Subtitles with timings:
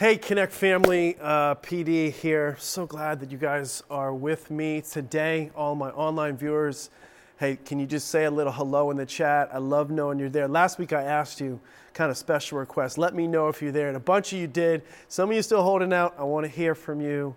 [0.00, 2.56] Hey, Connect family, uh, PD here.
[2.58, 6.88] So glad that you guys are with me today, all my online viewers.
[7.38, 9.50] Hey, can you just say a little hello in the chat?
[9.52, 10.48] I love knowing you're there.
[10.48, 11.60] Last week I asked you
[11.92, 12.96] kind of special request.
[12.96, 14.84] Let me know if you're there, and a bunch of you did.
[15.08, 16.14] Some of you still holding out.
[16.16, 17.34] I want to hear from you,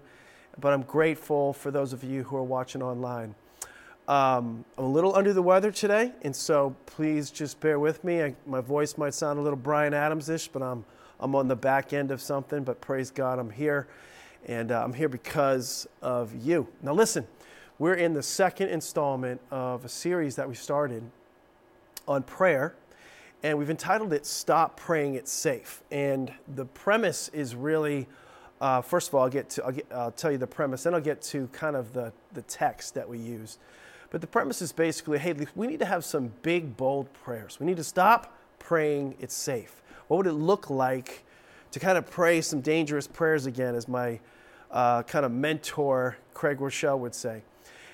[0.58, 3.36] but I'm grateful for those of you who are watching online.
[4.08, 8.24] Um, I'm a little under the weather today, and so please just bear with me.
[8.24, 10.86] I, my voice might sound a little Bryan Adams ish, but I'm
[11.20, 13.88] I'm on the back end of something, but praise God, I'm here.
[14.46, 16.68] And uh, I'm here because of you.
[16.82, 17.26] Now, listen,
[17.80, 21.04] we're in the second installment of a series that we started
[22.08, 22.76] on prayer,
[23.42, 25.82] and we've entitled it Stop Praying It Safe.
[25.92, 28.08] And the premise is really
[28.64, 30.94] uh, first of all, I'll, get to, I'll, get, I'll tell you the premise, then
[30.94, 33.58] I'll get to kind of the, the text that we use.
[34.10, 37.60] But the premise is basically hey, we need to have some big, bold prayers.
[37.60, 39.82] We need to stop praying it safe.
[40.08, 41.24] What would it look like
[41.72, 44.20] to kind of pray some dangerous prayers again, as my
[44.72, 47.42] uh, kind of mentor, Craig Groeschel, would say?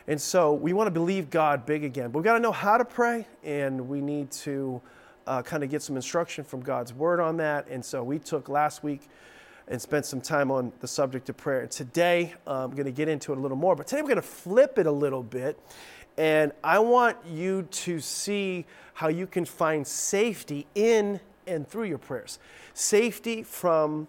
[0.08, 2.10] And so we want to believe God big again.
[2.10, 4.82] But we got to know how to pray, and we need to
[5.28, 7.68] uh, kind of get some instruction from God's word on that.
[7.68, 9.08] And so we took last week
[9.68, 11.62] and spent some time on the subject of prayer.
[11.62, 14.08] And today uh, I'm going to get into it a little more, but today we're
[14.08, 15.60] going to flip it a little bit.
[16.18, 21.98] And I want you to see how you can find safety in and through your
[21.98, 22.40] prayers.
[22.74, 24.08] Safety from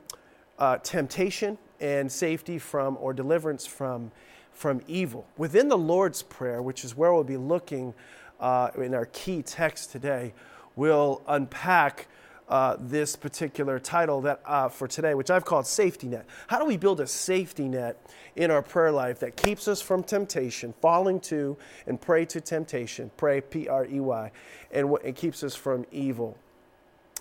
[0.59, 4.13] uh, temptation and safety from or deliverance from,
[4.53, 5.27] from evil.
[5.39, 7.95] Within the Lord's Prayer, which is where we'll be looking
[8.39, 10.33] uh, in our key text today,
[10.77, 12.07] we'll unpack
[12.49, 16.27] uh, this particular title that uh, for today, which I've called safety net.
[16.49, 17.97] How do we build a safety net
[18.35, 23.11] in our prayer life that keeps us from temptation, falling to and pray to temptation,
[23.17, 24.33] pray P R E Y,
[24.73, 26.37] and it keeps us from evil?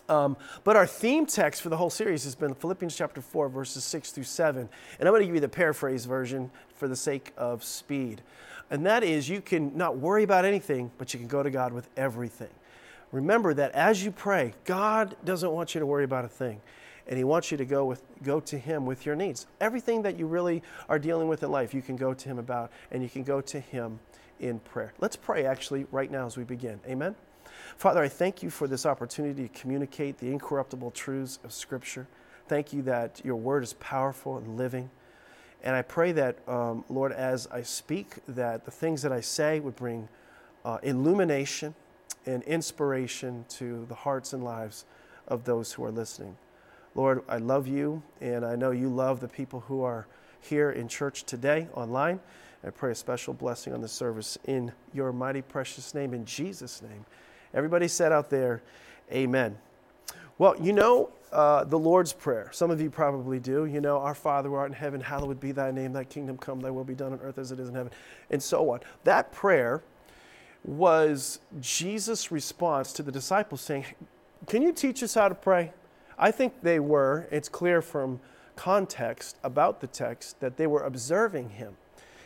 [0.10, 3.84] Um, but our theme text for the whole series has been Philippians chapter 4, verses
[3.84, 4.62] 6 through 7.
[5.00, 8.22] And I'm going to give you the paraphrase version for the sake of speed.
[8.72, 11.74] And that is you can not worry about anything, but you can go to God
[11.74, 12.50] with everything.
[13.12, 16.62] Remember that as you pray, God doesn't want you to worry about a thing.
[17.08, 19.48] And He wants you to go, with, go to Him with your needs.
[19.62, 22.72] Everything that you really are dealing with in life, you can go to Him about,
[22.92, 24.00] and you can go to Him
[24.40, 24.94] in prayer.
[25.00, 26.80] Let's pray actually right now as we begin.
[26.88, 27.16] Amen.
[27.78, 32.08] Father, I thank you for this opportunity to communicate the incorruptible truths of Scripture.
[32.48, 34.90] Thank you that your word is powerful and living.
[35.64, 39.60] And I pray that, um, Lord, as I speak, that the things that I say
[39.60, 40.08] would bring
[40.64, 41.76] uh, illumination
[42.26, 44.86] and inspiration to the hearts and lives
[45.28, 46.38] of those who are listening.
[46.96, 50.08] Lord, I love you, and I know you love the people who are
[50.42, 52.20] here in church today online.
[52.64, 56.82] I pray a special blessing on the service in your mighty, precious name, in Jesus'
[56.82, 57.06] name.
[57.54, 58.62] Everybody said out there,
[59.12, 59.58] Amen.
[60.38, 62.50] Well, you know uh, the Lord's Prayer.
[62.52, 63.66] Some of you probably do.
[63.66, 66.60] You know, Our Father who art in heaven, hallowed be thy name, thy kingdom come,
[66.60, 67.92] thy will be done on earth as it is in heaven,
[68.30, 68.80] and so on.
[69.04, 69.84] That prayer
[70.64, 73.86] was Jesus' response to the disciples saying,
[74.48, 75.74] Can you teach us how to pray?
[76.18, 77.28] I think they were.
[77.32, 78.20] It's clear from
[78.56, 81.78] context about the text that they were observing him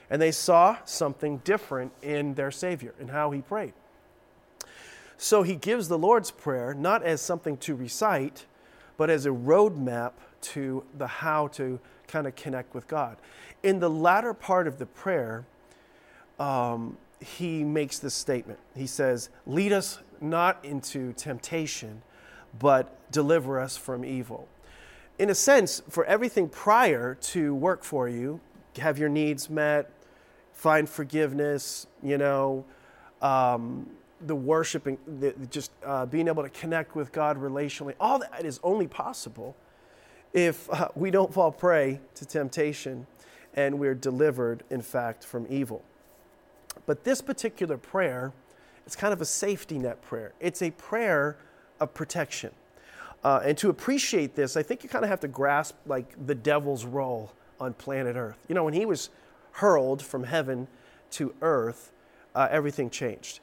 [0.09, 3.73] and they saw something different in their Savior and how he prayed.
[5.18, 8.46] So he gives the Lord's Prayer not as something to recite,
[8.97, 13.18] but as a roadmap to the how to kind of connect with God.
[13.63, 15.46] In the latter part of the prayer,
[16.40, 18.59] um, he makes this statement.
[18.75, 22.01] He says, Lead us not into temptation,
[22.59, 24.47] but deliver us from evil.
[25.19, 28.40] In a sense, for everything prior to work for you,
[28.78, 29.91] have your needs met,
[30.53, 32.66] find forgiveness, you know,
[33.22, 33.90] um,
[34.28, 38.59] the worshiping, the, just uh, being able to connect with God relationally, all that is
[38.63, 39.56] only possible
[40.34, 43.06] if uh, we don't fall prey to temptation
[43.53, 45.83] and we're delivered, in fact, from evil.
[46.85, 48.33] But this particular prayer
[48.85, 51.38] it's kind of a safety net prayer, it's a prayer
[51.79, 52.51] of protection.
[53.23, 56.36] Uh, and to appreciate this, I think you kind of have to grasp like the
[56.36, 58.38] devil's role on planet Earth.
[58.50, 59.09] You know, when he was
[59.53, 60.68] hurled from heaven
[61.12, 61.92] to earth,
[62.36, 63.39] uh, everything changed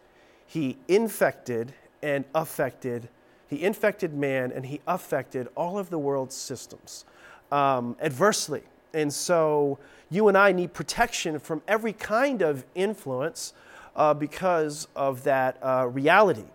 [0.50, 3.08] he infected and affected,
[3.46, 7.04] he infected man and he affected all of the world's systems
[7.52, 8.62] um, adversely.
[8.92, 9.78] And so
[10.10, 13.52] you and I need protection from every kind of influence
[13.94, 16.46] uh, because of that uh, reality.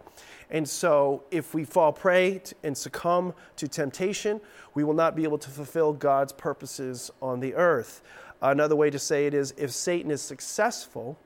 [0.50, 4.42] And so, if we fall prey and succumb to temptation,
[4.74, 8.04] we will not be able to fulfill God's purposes on the earth.
[8.42, 11.18] Another way to say it is if Satan is successful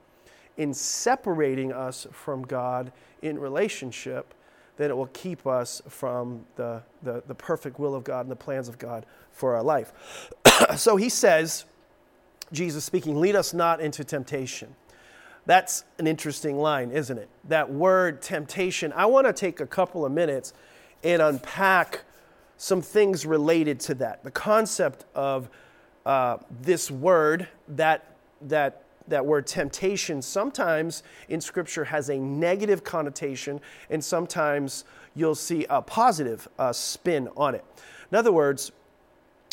[0.60, 2.92] in separating us from God
[3.22, 4.34] in relationship,
[4.76, 8.36] then it will keep us from the, the, the perfect will of God and the
[8.36, 9.94] plans of God for our life.
[10.76, 11.64] so he says,
[12.52, 14.76] Jesus speaking, lead us not into temptation.
[15.46, 17.30] That's an interesting line, isn't it?
[17.48, 18.92] That word temptation.
[18.94, 20.54] I want to take a couple of minutes
[21.06, 22.02] and unpack
[22.58, 24.26] some things related to that.
[24.26, 25.50] The concept of
[26.06, 33.60] uh, this word, that, that, that word temptation, sometimes in Scripture has a negative connotation,
[33.90, 34.86] and sometimes
[35.16, 37.66] you'll see a positive uh, spin on it.
[38.12, 38.72] In other words,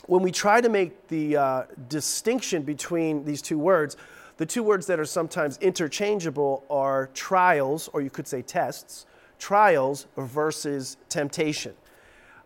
[0.06, 3.96] when we try to make the uh, distinction between these two words,
[4.36, 9.06] the two words that are sometimes interchangeable are trials, or you could say tests,
[9.38, 11.74] trials versus temptation.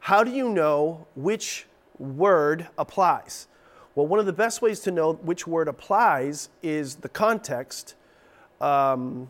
[0.00, 1.66] How do you know which
[1.98, 3.48] word applies?
[4.00, 7.96] Well, one of the best ways to know which word applies is the context
[8.58, 9.28] um,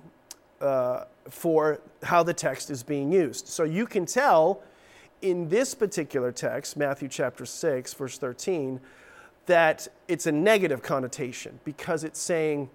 [0.61, 3.49] uh, for how the text is being used.
[3.49, 4.63] So you can tell
[5.23, 8.79] in this particular text, Matthew chapter 6, verse 13,
[9.47, 12.71] that it's a negative connotation because it's saying,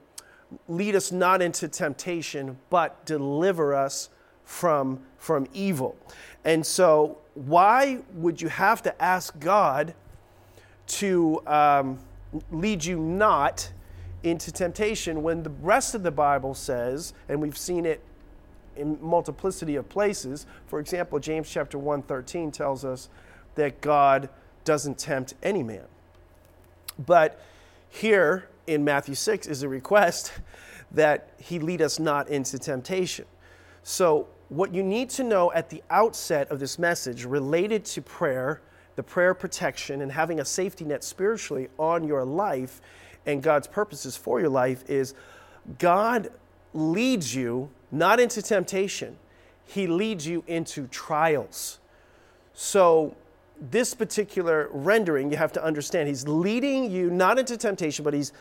[0.68, 4.10] lead us not into temptation, but deliver us
[4.44, 5.96] from, from evil.
[6.44, 9.94] And so, why would you have to ask God
[10.88, 12.00] to um,
[12.52, 13.72] lead you not
[14.24, 18.02] into temptation when the rest of the Bible says, and we've seen it
[18.76, 20.46] in multiplicity of places.
[20.68, 23.10] For example, James chapter 1 13 tells us
[23.56, 24.30] that God
[24.64, 25.86] doesn't tempt any man.
[27.06, 27.40] But
[27.90, 30.34] here in Matthew 6 is a request
[30.92, 33.26] that he lead us not into temptation.
[33.84, 38.62] So, what you need to know at the outset of this message related to prayer,
[38.96, 42.82] the prayer protection, and having a safety net spiritually on your life
[43.26, 45.14] and God's purposes for your life is
[45.80, 46.30] God
[46.74, 49.18] leads you not into temptation,
[49.66, 51.80] He leads you into trials.
[52.54, 53.16] So,
[53.60, 58.32] this particular rendering, you have to understand, He's leading you not into temptation, but He's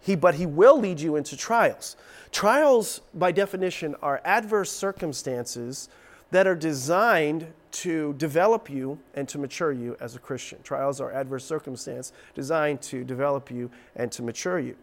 [0.00, 1.96] he, but he will lead you into trials.
[2.32, 5.88] Trials, by definition, are adverse circumstances
[6.30, 10.58] that are designed to develop you and to mature you as a Christian.
[10.62, 14.76] Trials are adverse circumstance designed to develop you and to mature you.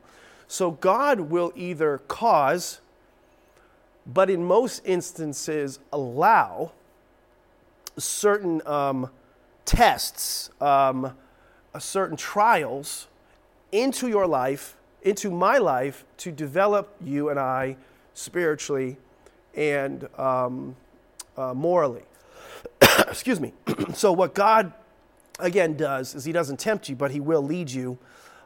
[0.48, 2.80] So God will either cause
[4.14, 6.72] but in most instances allow
[7.98, 9.10] certain um,
[9.66, 11.14] tests, um,
[11.78, 13.08] certain trials
[13.72, 17.76] into your life, into my life, to develop you and I
[18.14, 18.98] spiritually
[19.56, 20.76] and um,
[21.36, 22.04] uh, morally.
[23.08, 23.54] Excuse me.
[23.94, 24.74] so, what God
[25.40, 27.98] again does is He doesn't tempt you, but He will lead you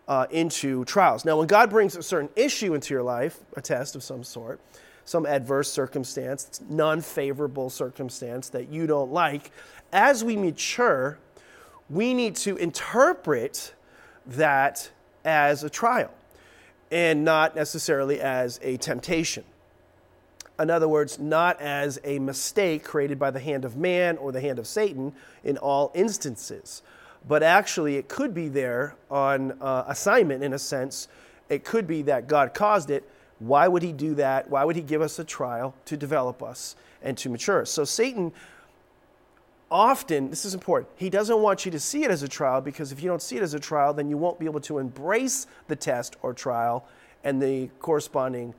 [0.07, 1.25] uh, into trials.
[1.25, 4.59] Now, when God brings a certain issue into your life, a test of some sort,
[5.06, 9.51] some adverse circumstance, non favorable circumstance that you don't like,
[9.94, 11.18] as we mature,
[11.89, 13.74] we need to interpret
[14.25, 14.89] that
[15.25, 16.12] as a trial
[16.92, 19.44] and not necessarily as a temptation.
[20.59, 24.42] In other words, not as a mistake created by the hand of man or the
[24.42, 25.13] hand of Satan
[25.44, 26.83] in all instances,
[27.27, 31.07] but actually it could be there on uh, assignment in a sense.
[31.50, 33.09] It could be that God caused it
[33.42, 34.51] why would he do that?
[34.51, 37.65] Why would he give us a trial to develop us and to mature?
[37.65, 38.31] So, Satan
[39.71, 42.92] often, this is important, he doesn't want you to see it as a trial because
[42.92, 45.48] if you don't see it as a trial, then you won't be able to embrace
[45.67, 46.86] the test or trial
[47.24, 48.53] and the corresponding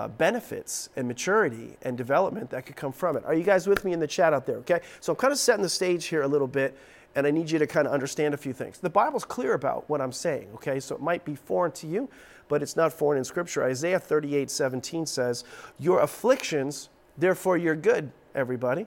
[0.00, 3.24] uh, benefits and maturity and development that could come from it.
[3.24, 4.56] Are you guys with me in the chat out there?
[4.58, 4.80] Okay.
[5.00, 6.76] So, I'm kind of setting the stage here a little bit
[7.14, 8.78] and I need you to kind of understand a few things.
[8.78, 10.78] The Bible's clear about what I'm saying, okay?
[10.78, 12.08] So it might be foreign to you,
[12.48, 13.64] but it's not foreign in Scripture.
[13.64, 15.44] Isaiah 38 17 says,
[15.78, 16.88] Your afflictions,
[17.18, 18.86] therefore you're good, everybody.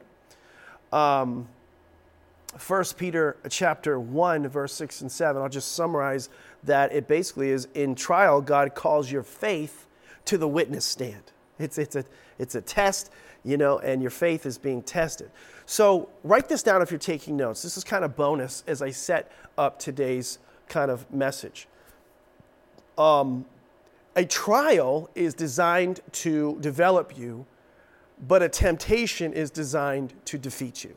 [0.92, 1.50] Um,
[2.66, 6.30] 1 Peter chapter 1, verse 6 and 7, I'll just summarize
[6.64, 6.94] that.
[6.94, 9.88] It basically is in trial, God calls your faith
[10.26, 11.32] to the witness stand.
[11.60, 12.06] It's, it's, a,
[12.40, 13.12] it's a test,
[13.44, 15.32] you know, and your faith is being tested.
[15.66, 17.62] So write this down if you're taking notes.
[17.62, 21.68] This is kind of bonus as I set up today's kind of message.
[22.98, 23.46] Um,
[24.16, 27.46] a trial is designed to develop you,
[28.28, 30.96] but a temptation is designed to defeat you.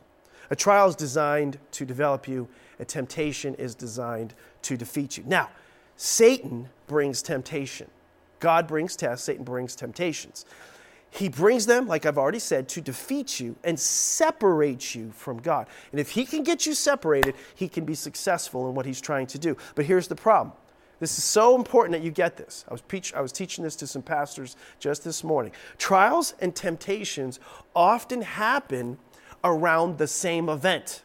[0.49, 2.47] A trial is designed to develop you,
[2.79, 5.23] a temptation is designed to defeat you.
[5.25, 5.49] Now,
[5.97, 7.87] Satan brings temptation.
[8.39, 10.45] God brings tests, Satan brings temptations.
[11.09, 15.67] He brings them, like I've already said, to defeat you and separate you from God.
[15.91, 19.27] And if he can get you separated, he can be successful in what he's trying
[19.27, 19.55] to do.
[19.75, 20.53] But here's the problem
[20.99, 22.65] this is so important that you get this.
[22.67, 25.51] I was, preach, I was teaching this to some pastors just this morning.
[25.77, 27.39] Trials and temptations
[27.75, 28.97] often happen
[29.43, 31.03] around the same event.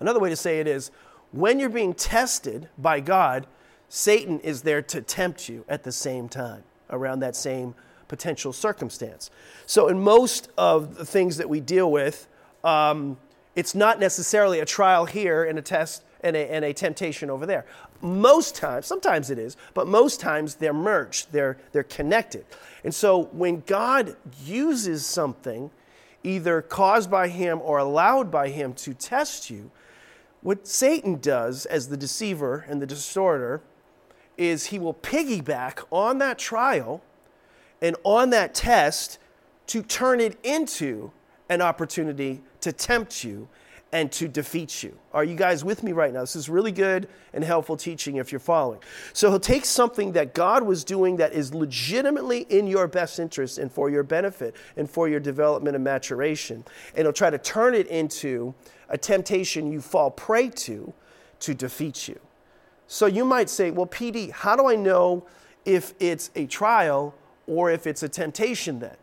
[0.00, 0.90] Another way to say it is
[1.30, 3.46] when you're being tested by God,
[3.94, 7.74] Satan is there to tempt you at the same time around that same
[8.08, 9.30] potential circumstance.
[9.66, 12.26] So, in most of the things that we deal with,
[12.64, 13.18] um,
[13.54, 17.44] it's not necessarily a trial here and a test and a, and a temptation over
[17.44, 17.66] there.
[18.00, 22.46] Most times, sometimes it is, but most times they're merged, they're, they're connected.
[22.84, 25.70] And so when God uses something,
[26.24, 29.70] either caused by Him or allowed by Him to test you,
[30.40, 33.60] what Satan does as the deceiver and the distorter
[34.36, 37.02] is he will piggyback on that trial
[37.80, 39.18] and on that test
[39.66, 41.12] to turn it into
[41.48, 43.48] an opportunity to tempt you
[43.92, 44.96] and to defeat you.
[45.12, 46.20] Are you guys with me right now?
[46.20, 48.80] This is really good and helpful teaching if you're following.
[49.12, 53.58] So he'll take something that God was doing that is legitimately in your best interest
[53.58, 57.74] and for your benefit and for your development and maturation, and he'll try to turn
[57.74, 58.54] it into
[58.88, 60.94] a temptation you fall prey to
[61.40, 62.18] to defeat you.
[62.86, 65.24] So you might say, well, PD, how do I know
[65.64, 67.14] if it's a trial
[67.46, 68.96] or if it's a temptation then?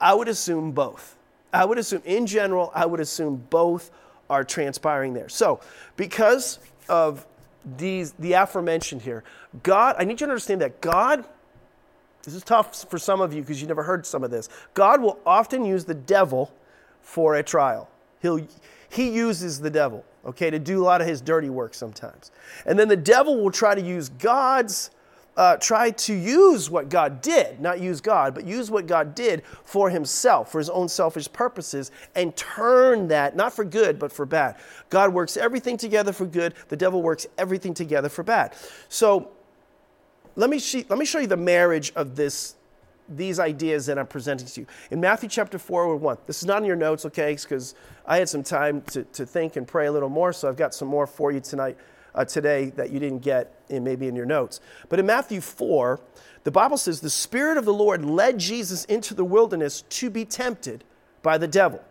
[0.00, 1.16] I would assume both.
[1.52, 3.90] I would assume, in general, I would assume both
[4.30, 5.28] are transpiring there.
[5.28, 5.60] So,
[5.96, 6.58] because
[6.88, 7.26] of
[7.76, 9.22] these, the aforementioned here,
[9.62, 11.24] God, I need you to understand that God,
[12.22, 14.48] this is tough for some of you because you never heard some of this.
[14.74, 16.52] God will often use the devil
[17.02, 17.88] for a trial.
[18.20, 18.46] He'll,
[18.88, 22.30] he uses the devil, okay, to do a lot of his dirty work sometimes.
[22.66, 24.90] And then the devil will try to use God's
[25.36, 29.42] uh, try to use what God did, not use God, but use what God did
[29.64, 34.26] for himself, for his own selfish purposes, and turn that, not for good, but for
[34.26, 34.56] bad.
[34.90, 38.54] God works everything together for good, the devil works everything together for bad.
[38.88, 39.30] So
[40.36, 42.56] let me, see, let me show you the marriage of this,
[43.16, 44.66] these ideas that I'm presenting to you.
[44.90, 47.74] In Matthew chapter 4, 1, this is not in your notes, okay, because
[48.06, 50.74] I had some time to, to think and pray a little more, so I've got
[50.74, 51.76] some more for you tonight
[52.14, 54.60] uh, today that you didn't get in, maybe in your notes.
[54.88, 56.00] But in Matthew 4,
[56.44, 60.24] the Bible says the Spirit of the Lord led Jesus into the wilderness to be
[60.24, 60.84] tempted
[61.22, 61.82] by the devil.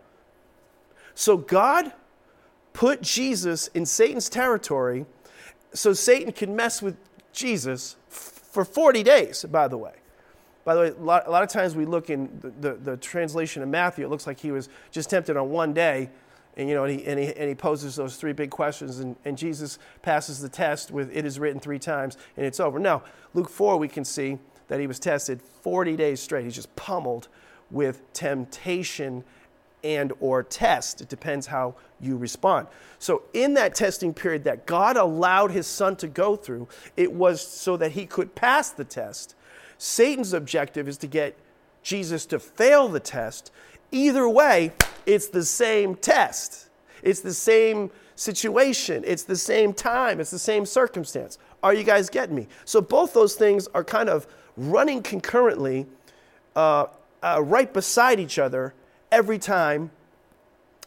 [1.16, 1.94] So God
[2.74, 5.06] put Jesus in Satan's territory
[5.74, 6.98] so Satan could mess with
[7.34, 9.94] Jesus for 40 days, by the way.
[10.64, 12.98] By the way, a lot, a lot of times we look in the, the, the,
[12.98, 16.10] translation of Matthew, it looks like he was just tempted on one day,
[16.56, 19.16] and, you know, and, he, and, he, and he poses those three big questions, and,
[19.26, 22.78] and Jesus passes the test with, It is written three times, and it's over.
[22.78, 23.04] Now,
[23.34, 24.38] Luke 4, we can see
[24.68, 26.46] that he was tested 40 days straight.
[26.46, 27.28] He's just pummeled
[27.72, 29.24] with temptation
[29.84, 32.68] and or test it depends how you respond
[33.00, 37.42] so in that testing period that god allowed his son to go through it was
[37.42, 39.36] so that he could pass the test
[39.82, 41.36] satan's objective is to get
[41.82, 43.52] jesus to fail the test
[43.92, 44.72] Either way,
[45.06, 46.70] it's the same test.
[47.04, 49.04] It's the same situation.
[49.06, 50.20] It's the same time.
[50.20, 51.38] It's the same circumstance.
[51.62, 52.48] Are you guys getting me?
[52.66, 55.88] So both those things are kind of running concurrently,
[56.56, 56.86] uh,
[57.22, 58.74] uh, right beside each other
[59.12, 59.92] every time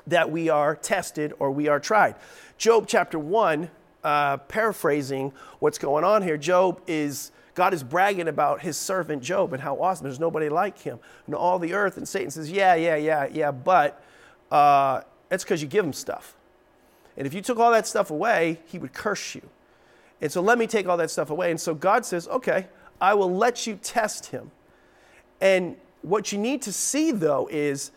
[0.07, 2.15] that we are tested or we are tried.
[2.59, 3.71] Job chapter 1,
[4.03, 9.53] uh, paraphrasing what's going on here, Job is God is bragging about his servant Job
[9.53, 10.05] and how awesome.
[10.05, 11.97] There's nobody like him in all the earth.
[11.97, 14.03] And Satan says, Yeah, yeah, yeah, yeah, but
[14.51, 16.37] uh, because you give him stuff.
[17.17, 19.43] And if you took all that stuff away, he would curse you.
[20.21, 21.51] And so let me take all that stuff away.
[21.51, 22.67] And so God says, Okay,
[23.01, 24.51] I will let you test him.
[25.41, 27.91] And what you need to see, though, is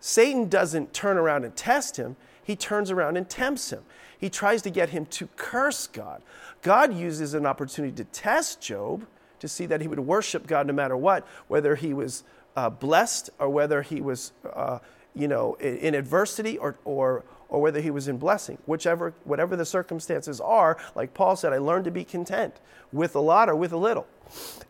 [0.00, 3.82] Satan doesn't turn around and test him, he turns around and tempts him.
[4.18, 6.22] He tries to get him to curse God.
[6.62, 9.06] God uses an opportunity to test Job
[9.38, 12.24] to see that he would worship God no matter what, whether he was
[12.56, 14.78] uh, blessed or whether he was, uh,
[15.14, 18.58] you know, in, in adversity or, or, or whether he was in blessing.
[18.66, 22.54] Whichever, whatever the circumstances are, like Paul said, I learned to be content
[22.92, 24.06] with a lot or with a little.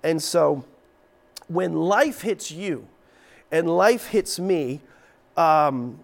[0.02, 0.64] And so
[1.48, 2.86] when life hits you
[3.50, 4.80] and life hits me,
[5.36, 5.98] um,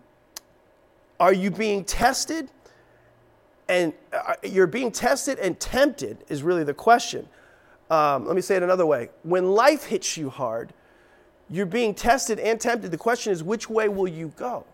[1.18, 2.50] are you being tested?
[3.68, 7.28] and uh, you're being tested and tempted is really the question.
[7.90, 9.10] Um, let me say it another way.
[9.22, 10.72] When life hits you hard,
[11.48, 12.90] you're being tested and tempted.
[12.90, 14.64] The question is, which way will you go?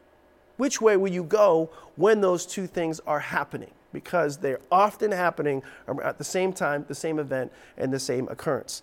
[0.56, 3.70] Which way will you go when those two things are happening?
[3.92, 5.62] Because they're often happening
[6.02, 8.82] at the same time, the same event, and the same occurrence.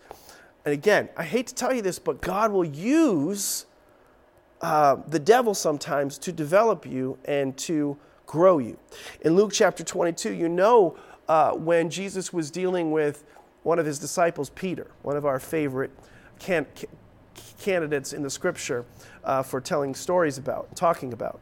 [0.65, 3.65] And again, I hate to tell you this, but God will use
[4.61, 8.77] uh, the devil sometimes to develop you and to grow you.
[9.21, 10.97] In Luke chapter 22, you know
[11.27, 13.23] uh, when Jesus was dealing with
[13.63, 15.91] one of his disciples, Peter, one of our favorite
[16.39, 16.65] can,
[17.59, 18.85] candidates in the scripture
[19.23, 21.39] uh, for telling stories about, talking about.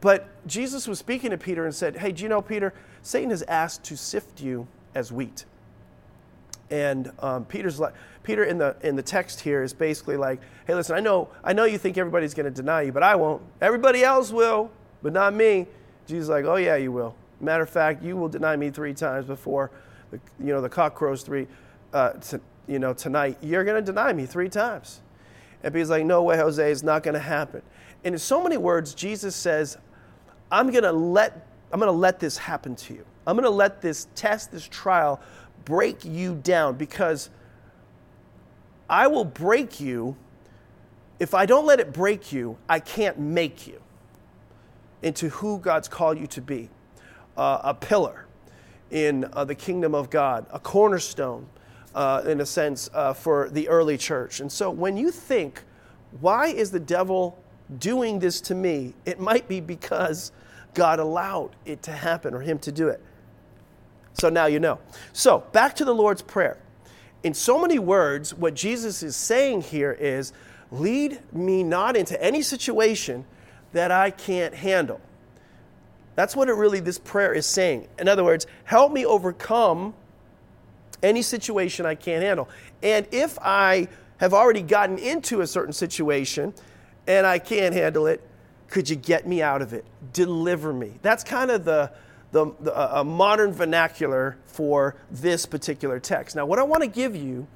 [0.00, 2.72] But Jesus was speaking to Peter and said, Hey, do you know, Peter,
[3.02, 5.44] Satan has asked to sift you as wheat.
[6.70, 10.74] And um, Peter's like, Peter in the in the text here is basically like, hey,
[10.74, 13.42] listen, I know I know you think everybody's going to deny you, but I won't.
[13.60, 14.70] Everybody else will,
[15.02, 15.66] but not me.
[16.06, 17.14] Jesus like, oh yeah, you will.
[17.40, 19.70] Matter of fact, you will deny me three times before,
[20.10, 21.46] the, you know, the cock crows three,
[21.94, 23.38] uh, to, you know, tonight.
[23.40, 25.00] You're going to deny me three times.
[25.62, 27.62] And Peter's like, no way, Jose, it's not going to happen.
[28.04, 29.78] And in so many words, Jesus says,
[30.50, 33.04] I'm going to let I'm going to let this happen to you.
[33.26, 35.20] I'm going to let this test, this trial,
[35.64, 37.30] break you down because
[38.88, 40.16] I will break you.
[41.18, 43.80] If I don't let it break you, I can't make you
[45.02, 46.68] into who God's called you to be
[47.36, 48.26] uh, a pillar
[48.90, 51.46] in uh, the kingdom of God, a cornerstone,
[51.94, 54.40] uh, in a sense, uh, for the early church.
[54.40, 55.62] And so when you think,
[56.20, 57.38] why is the devil
[57.78, 58.94] doing this to me?
[59.04, 60.32] It might be because
[60.74, 63.00] God allowed it to happen or him to do it.
[64.14, 64.78] So now you know.
[65.12, 66.58] So back to the Lord's Prayer.
[67.22, 70.32] In so many words, what Jesus is saying here is
[70.70, 73.24] lead me not into any situation
[73.72, 75.00] that I can't handle.
[76.16, 77.88] That's what it really this prayer is saying.
[77.98, 79.94] In other words, help me overcome
[81.02, 82.48] any situation I can't handle.
[82.82, 83.88] And if I
[84.18, 86.52] have already gotten into a certain situation
[87.06, 88.26] and I can't handle it,
[88.68, 89.84] could you get me out of it?
[90.12, 90.94] Deliver me.
[91.02, 91.90] That's kind of the,
[92.32, 96.36] the, the a modern vernacular for this particular text.
[96.36, 97.46] Now, what I want to give you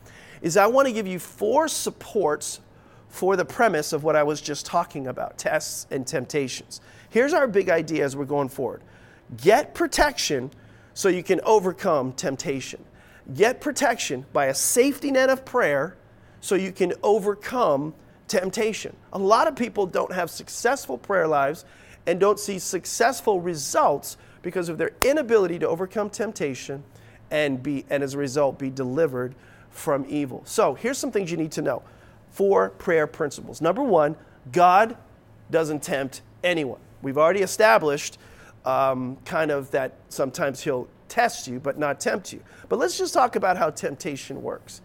[0.42, 2.60] is I want to give you four supports
[3.08, 6.80] for the premise of what I was just talking about tests and temptations.
[7.10, 8.82] Here's our big idea as we're going forward
[9.38, 10.50] get protection
[10.94, 12.84] so you can overcome temptation.
[13.34, 15.96] Get protection by a safety net of prayer
[16.40, 17.94] so you can overcome
[18.28, 18.94] temptation.
[19.12, 21.64] A lot of people don't have successful prayer lives
[22.06, 26.84] and don't see successful results because of their inability to overcome temptation
[27.30, 29.34] and be and as a result be delivered
[29.70, 30.42] from evil.
[30.44, 31.82] So, here's some things you need to know.
[32.30, 33.60] Four prayer principles.
[33.60, 34.14] Number 1,
[34.52, 34.96] God
[35.50, 36.80] doesn't tempt anyone.
[37.02, 38.18] We've already established
[38.64, 42.40] um, kind of that sometimes he'll test you but not tempt you.
[42.68, 44.80] But let's just talk about how temptation works.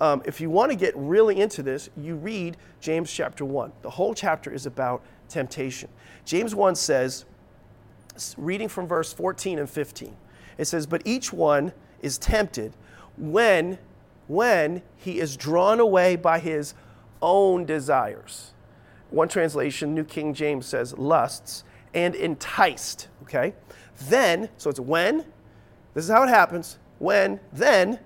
[0.00, 3.72] Um, if you want to get really into this, you read James chapter 1.
[3.82, 5.88] The whole chapter is about temptation.
[6.24, 7.24] James 1 says,
[8.36, 10.16] reading from verse 14 and 15,
[10.56, 12.74] it says, But each one is tempted
[13.16, 13.78] when,
[14.26, 16.74] when he is drawn away by his
[17.22, 18.52] own desires.
[19.10, 23.08] One translation, New King James says, lusts, and enticed.
[23.22, 23.54] Okay?
[24.08, 25.24] Then, so it's when,
[25.94, 26.78] this is how it happens.
[26.98, 27.98] When, then,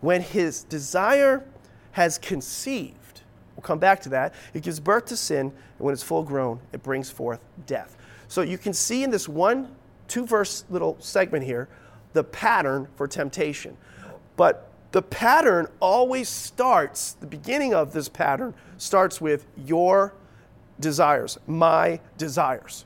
[0.00, 1.44] when his desire
[1.92, 3.22] has conceived,
[3.54, 6.60] we'll come back to that, it gives birth to sin, and when it's full grown,
[6.72, 7.96] it brings forth death.
[8.28, 9.74] So you can see in this one,
[10.08, 11.68] two verse little segment here,
[12.12, 13.76] the pattern for temptation.
[14.36, 20.14] But the pattern always starts, the beginning of this pattern starts with your
[20.80, 22.84] desires, my desires.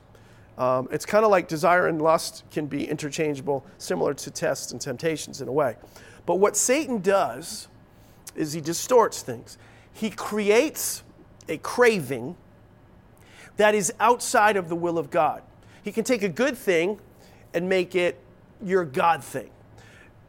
[0.57, 4.81] Um, it's kind of like desire and lust can be interchangeable, similar to tests and
[4.81, 5.75] temptations in a way.
[6.25, 7.67] But what Satan does
[8.35, 9.57] is he distorts things.
[9.93, 11.03] He creates
[11.49, 12.35] a craving
[13.57, 15.41] that is outside of the will of God.
[15.83, 16.99] He can take a good thing
[17.53, 18.19] and make it
[18.63, 19.49] your God thing.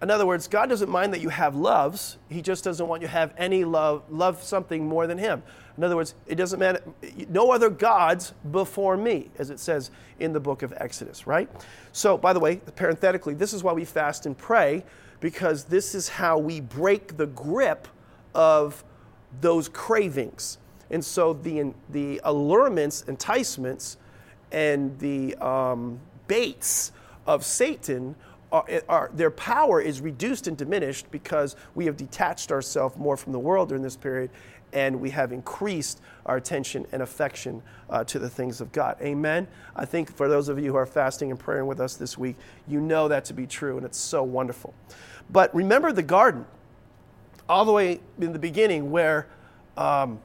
[0.01, 2.19] In other words, God doesn't mind that you have loves.
[2.29, 5.45] He just doesn't want you to have any love, love something more than Him.
[5.77, 6.83] In other words, it doesn't matter,
[7.29, 11.49] no other gods before me, as it says in the book of Exodus, right?
[11.93, 14.85] So, by the way, parenthetically, this is why we fast and pray,
[15.21, 17.87] because this is how we break the grip
[18.35, 18.83] of
[19.41, 20.59] those cravings.
[20.93, 23.97] And so the, the allurements, enticements,
[24.53, 26.93] and the um, baits
[27.27, 28.15] of Satan
[28.53, 33.33] are, are, their power is reduced and diminished because we have detached ourselves more from
[33.33, 34.31] the world during this period
[34.73, 38.97] and we have increased our attention and affection uh, to the things of God.
[39.03, 39.47] Amen.
[39.77, 42.37] I think for those of you who are fasting and praying with us this week,
[42.67, 44.75] you know that to be true, and it's so wonderful.
[45.31, 46.47] But remember the garden,
[47.49, 49.27] all the way in the beginning, where
[49.77, 50.21] um,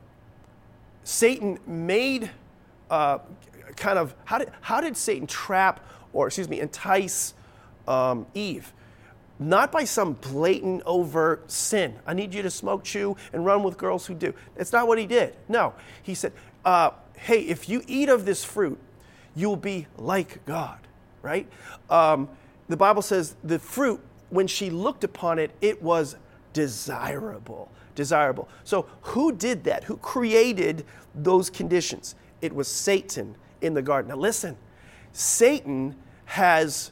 [1.08, 2.30] Satan made
[2.90, 3.20] uh,
[3.78, 5.80] kind of how did, how did Satan trap
[6.12, 7.34] or excuse me entice
[7.88, 8.74] um, Eve.
[9.40, 11.96] Not by some blatant, overt sin.
[12.06, 14.34] I need you to smoke, chew, and run with girls who do.
[14.56, 15.38] That's not what he did.
[15.48, 15.74] No.
[16.04, 16.34] He said,
[16.66, 18.78] uh, hey, if you eat of this fruit,
[19.34, 20.80] you'll be like God,
[21.22, 21.48] right?
[21.90, 22.28] Um,
[22.68, 26.18] the Bible says the fruit, when she looked upon it, it was
[26.52, 27.72] desirable.
[27.98, 28.48] Desirable.
[28.64, 29.86] So, who did that?
[29.86, 32.14] Who created those conditions?
[32.44, 34.10] It was Satan in the garden.
[34.10, 34.56] Now, listen,
[35.14, 36.92] Satan has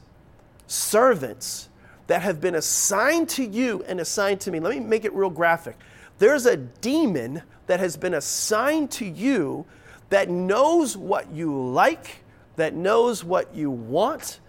[0.66, 1.70] servants
[2.08, 4.60] that have been assigned to you and assigned to me.
[4.60, 5.78] Let me make it real graphic.
[6.18, 9.64] There's a demon that has been assigned to you
[10.10, 12.24] that knows what you like,
[12.56, 14.40] that knows what you want,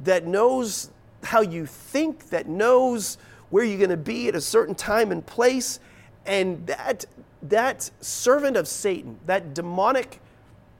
[0.00, 0.90] that knows
[1.22, 3.16] how you think, that knows
[3.48, 5.78] where you're going to be at a certain time and place.
[6.26, 7.04] And that,
[7.42, 10.20] that servant of Satan, that demonic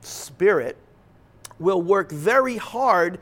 [0.00, 0.76] spirit,
[1.58, 3.18] will work very hard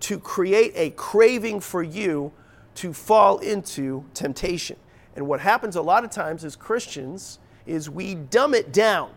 [0.00, 2.32] to create a craving for you
[2.76, 4.76] to fall into temptation.
[5.16, 9.10] And what happens a lot of times as Christians is we dumb it down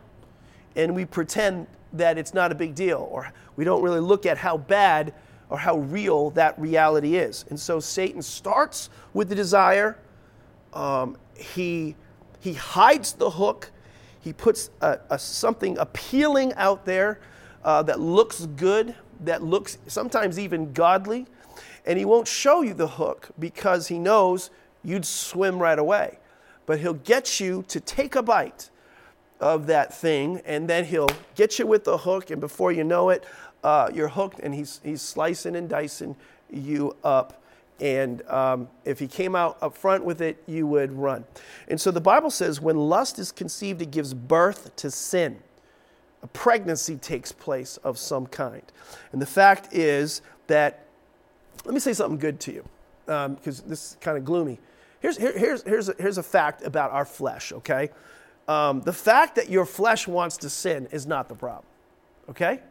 [0.76, 4.38] and we pretend that it's not a big deal or we don't really look at
[4.38, 5.14] how bad
[5.50, 7.46] or how real that reality is.
[7.50, 9.98] And so Satan starts with the desire.
[10.74, 11.96] Um, he,
[12.44, 13.72] he hides the hook.
[14.20, 17.22] He puts a, a, something appealing out there
[17.64, 21.26] uh, that looks good, that looks sometimes even godly.
[21.86, 24.50] And he won't show you the hook because he knows
[24.84, 26.20] you'd swim right away.
[26.66, 28.70] But he'll get you to take a bite
[29.40, 33.10] of that thing, and then he'll get you with the hook, and before you know
[33.10, 33.24] it,
[33.64, 36.16] uh, you're hooked, and he's, he's slicing and dicing
[36.50, 37.42] you up.
[37.80, 41.26] And um, if he came out up front with it, you would run.
[41.68, 45.40] And so the Bible says when lust is conceived, it gives birth to sin.
[46.22, 48.64] A pregnancy takes place of some kind.
[49.12, 50.86] And the fact is that,
[51.66, 52.66] let me say something good to you,
[53.06, 54.60] because um, this is kind of gloomy.
[55.02, 57.90] Here's, here, here's, here's, a, here's a fact about our flesh, okay?
[58.48, 61.66] Um, the fact that your flesh wants to sin is not the problem,
[62.30, 62.62] okay?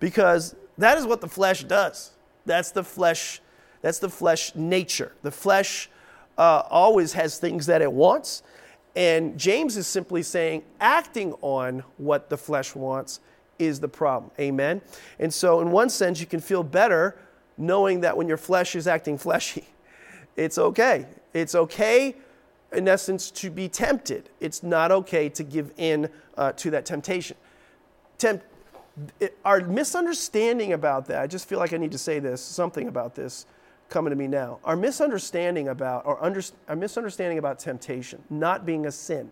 [0.00, 2.10] Because that is what the flesh does.
[2.44, 3.40] That's the flesh.
[3.82, 5.12] That's the flesh nature.
[5.22, 5.90] The flesh
[6.38, 8.42] uh, always has things that it wants,
[8.96, 13.20] and James is simply saying acting on what the flesh wants
[13.58, 14.30] is the problem.
[14.40, 14.80] Amen.
[15.18, 17.16] And so, in one sense, you can feel better
[17.58, 19.66] knowing that when your flesh is acting fleshy,
[20.36, 21.06] it's okay.
[21.34, 22.14] It's okay
[22.72, 24.30] in essence, to be tempted.
[24.40, 27.36] It's not okay to give in uh, to that temptation.
[28.18, 28.42] Temp-
[29.20, 32.88] it, our misunderstanding about that, I just feel like I need to say this, something
[32.88, 33.46] about this
[33.92, 34.58] coming to me now.
[34.64, 39.30] Our misunderstanding about, or under, our misunderstanding about temptation, not being a sin,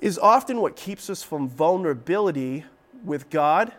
[0.00, 2.64] is often what keeps us from vulnerability
[3.04, 3.72] with God,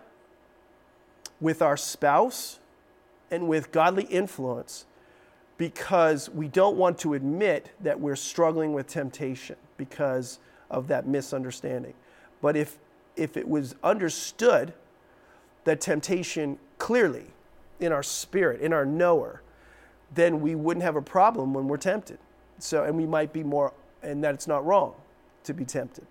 [1.41, 2.59] with our spouse,
[3.29, 4.85] and with godly influence
[5.57, 11.93] because we don't want to admit that we're struggling with temptation because of that misunderstanding.
[12.41, 12.77] But if,
[13.15, 14.73] if it was understood
[15.63, 17.25] that temptation clearly
[17.79, 19.41] in our spirit, in our knower,
[20.13, 22.17] then we wouldn't have a problem when we're tempted.
[22.59, 24.93] So, and we might be more, and that it's not wrong
[25.43, 26.05] to be tempted.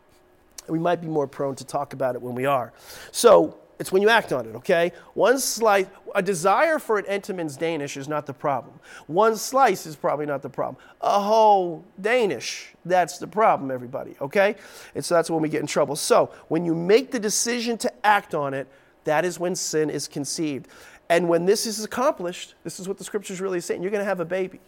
[0.68, 2.72] We might be more prone to talk about it when we are.
[3.12, 4.92] So, it's when you act on it, okay?
[5.14, 8.78] One slice, a desire for an Entenmann's Danish is not the problem.
[9.06, 10.76] One slice is probably not the problem.
[11.00, 14.56] A whole Danish, that's the problem, everybody, okay?
[14.94, 15.96] And so that's when we get in trouble.
[15.96, 18.68] So when you make the decision to act on it,
[19.04, 20.68] that is when sin is conceived.
[21.08, 24.00] And when this is accomplished, this is what the scripture is really saying you're going
[24.00, 24.60] to have a baby.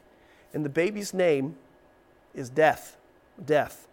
[0.52, 1.56] And the baby's name
[2.34, 2.96] is death.
[3.44, 3.88] Death.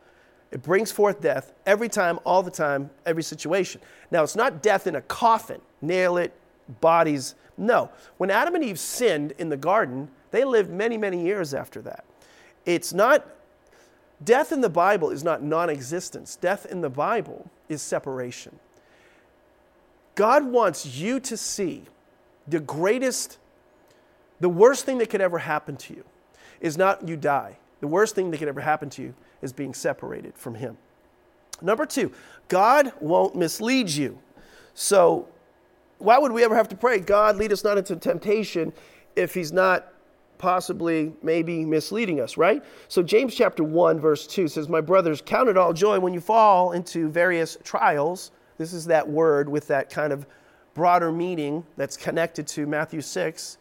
[0.51, 3.81] It brings forth death every time, all the time, every situation.
[4.11, 6.31] Now, it's not death in a coffin, nail it,
[6.79, 7.33] bodies.
[7.57, 7.89] No.
[8.17, 12.05] When Adam and Eve sinned in the garden, they lived many, many years after that.
[12.65, 13.25] It's not,
[14.23, 16.35] death in the Bible is not non existence.
[16.35, 18.59] Death in the Bible is separation.
[20.15, 21.85] God wants you to see
[22.47, 23.37] the greatest,
[24.39, 26.03] the worst thing that could ever happen to you
[26.59, 27.57] is not you die.
[27.81, 30.77] The worst thing that could ever happen to you is being separated from Him.
[31.61, 32.11] Number two,
[32.47, 34.17] God won't mislead you.
[34.73, 35.27] So,
[35.99, 38.73] why would we ever have to pray, God, lead us not into temptation,
[39.15, 39.93] if He's not
[40.37, 42.63] possibly maybe misleading us, right?
[42.87, 46.19] So, James chapter 1, verse 2 says, My brothers, count it all joy when you
[46.19, 48.31] fall into various trials.
[48.57, 50.25] This is that word with that kind of
[50.73, 53.57] broader meaning that's connected to Matthew 6.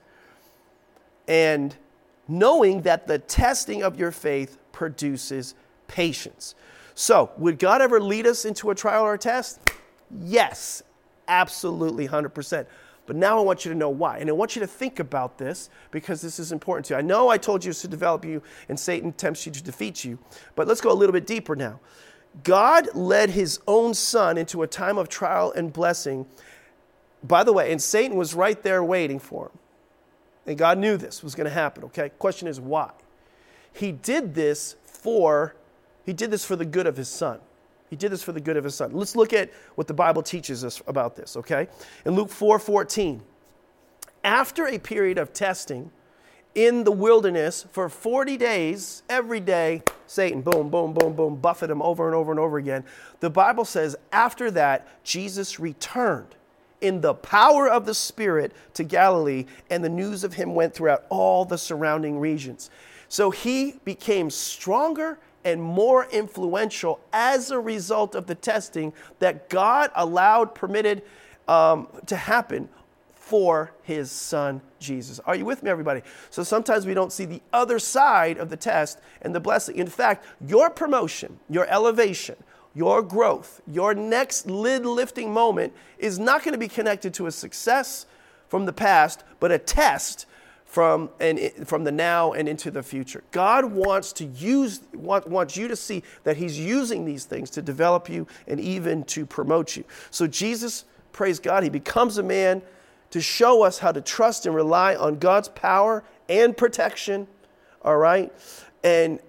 [1.28, 1.76] And
[2.28, 5.54] knowing that the testing of your faith produces
[5.88, 6.54] patience.
[6.94, 9.60] So, would God ever lead us into a trial or a test?
[10.20, 10.82] Yes,
[11.28, 12.66] absolutely, 100%.
[13.06, 14.18] But now I want you to know why.
[14.18, 16.98] And I want you to think about this because this is important to you.
[16.98, 20.18] I know I told you to develop you and Satan tempts you to defeat you,
[20.54, 21.80] but let's go a little bit deeper now.
[22.44, 26.26] God led his own son into a time of trial and blessing.
[27.24, 29.58] By the way, and Satan was right there waiting for him.
[30.46, 32.08] And God knew this was going to happen, okay?
[32.18, 32.90] Question is why?
[33.72, 35.56] he did this for
[36.04, 37.38] he did this for the good of his son.
[37.88, 38.90] He did this for the good of his son.
[38.92, 41.68] Let's look at what the Bible teaches us about this, okay?
[42.04, 43.22] In Luke 4 14,
[44.24, 45.90] after a period of testing
[46.54, 51.80] in the wilderness for 40 days, every day, Satan, boom, boom, boom, boom, buffet him
[51.80, 52.84] over and over and over again.
[53.20, 56.34] The Bible says after that, Jesus returned
[56.82, 61.04] in the power of the Spirit to Galilee, and the news of him went throughout
[61.08, 62.70] all the surrounding regions.
[63.08, 69.90] So he became stronger and more influential as a result of the testing that God
[69.94, 71.02] allowed, permitted
[71.48, 72.68] um, to happen
[73.14, 75.20] for his son Jesus.
[75.20, 76.02] Are you with me, everybody?
[76.30, 79.76] So sometimes we don't see the other side of the test and the blessing.
[79.76, 82.36] In fact, your promotion, your elevation,
[82.74, 87.30] your growth, your next lid lifting moment is not going to be connected to a
[87.30, 88.06] success
[88.48, 90.26] from the past, but a test
[90.64, 93.22] from, and, from the now and into the future.
[93.30, 97.62] God wants to use, want, wants you to see that He's using these things to
[97.62, 99.84] develop you and even to promote you.
[100.10, 102.62] So Jesus, praise God, He becomes a man
[103.10, 107.26] to show us how to trust and rely on God's power and protection,
[107.82, 108.32] all right?
[108.82, 109.20] And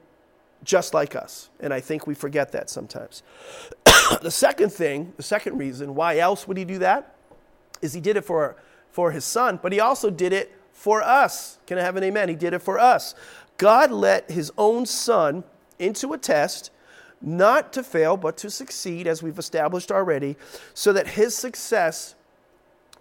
[0.64, 1.50] just like us.
[1.60, 3.24] And I think we forget that sometimes.
[4.22, 7.16] the second thing, the second reason, why else would he do that?
[7.82, 8.56] Is he did it for,
[8.92, 11.60] for his son, but he also did it for us.
[11.68, 12.30] Can I have an amen?
[12.30, 13.16] He did it for us.
[13.58, 15.44] God let his own son
[15.80, 16.72] into a test,
[17.22, 20.36] not to fail, but to succeed, as we've established already,
[20.74, 22.16] so that his success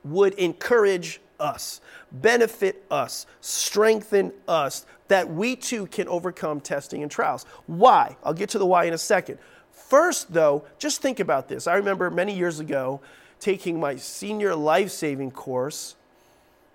[0.05, 7.45] would encourage us, benefit us, strengthen us, that we too can overcome testing and trials.
[7.67, 8.17] Why?
[8.25, 9.39] I'll get to the why in a second.
[9.73, 11.67] First, though, just think about this.
[11.67, 13.01] I remember many years ago
[13.41, 15.97] taking my senior life saving course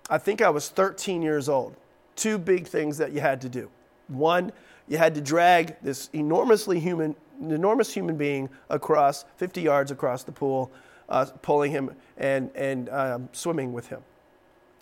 [0.08, 1.76] I think I was 13 years old.
[2.16, 3.70] Two big things that you had to do.
[4.08, 4.52] One,
[4.88, 10.32] you had to drag this enormously human, enormous human being across 50 yards across the
[10.32, 10.72] pool,
[11.10, 14.02] uh, pulling him and, and um, swimming with him.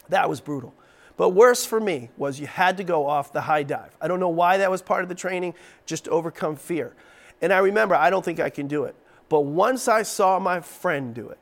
[0.08, 0.74] That was brutal.
[1.16, 3.96] But worse for me was you had to go off the high dive.
[4.00, 5.54] I don't know why that was part of the training,
[5.86, 6.94] just to overcome fear.
[7.40, 8.94] And I remember, I don't think I can do it.
[9.28, 11.38] But once I saw my friend do it,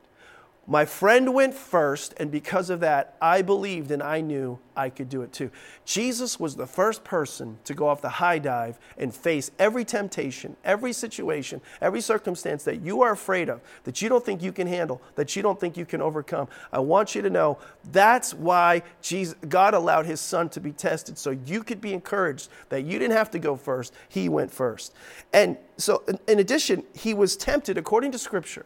[0.67, 5.09] my friend went first, and because of that, I believed and I knew I could
[5.09, 5.51] do it too.
[5.85, 10.55] Jesus was the first person to go off the high dive and face every temptation,
[10.65, 14.65] every situation, every circumstance that you are afraid of, that you don't think you can
[14.65, 16.47] handle, that you don't think you can overcome.
[16.73, 17.59] I want you to know
[17.91, 22.49] that's why Jesus, God allowed his son to be tested so you could be encouraged
[22.69, 24.93] that you didn't have to go first, he went first.
[25.31, 28.65] And so, in addition, he was tempted according to Scripture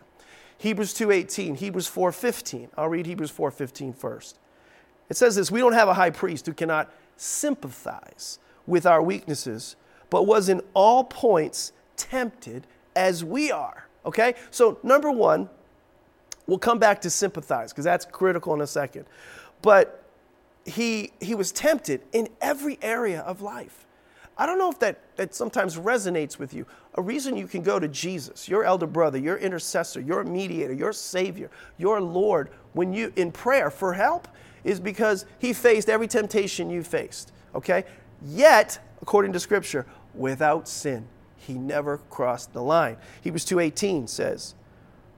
[0.60, 2.70] Hebrews 2:18, Hebrews 4:15.
[2.78, 4.38] I'll read Hebrews 4:15 first.
[5.10, 9.76] It says this, we don't have a high priest who cannot sympathize with our weaknesses,
[10.10, 13.88] but was in all points tempted as we are.
[14.06, 14.36] Okay?
[14.52, 15.50] So number 1,
[16.46, 19.06] we'll come back to sympathize because that's critical in a second.
[19.62, 20.04] But
[20.66, 23.86] he he was tempted in every area of life.
[24.40, 26.66] I don't know if that, that sometimes resonates with you.
[26.96, 30.94] A reason you can go to Jesus, your elder brother, your intercessor, your mediator, your
[30.94, 34.30] savior, your Lord, when you in prayer for help,
[34.64, 37.34] is because he faced every temptation you faced.
[37.54, 37.84] Okay?
[38.26, 42.96] Yet, according to scripture, without sin, he never crossed the line.
[43.22, 44.56] Hebrews 2:18 says,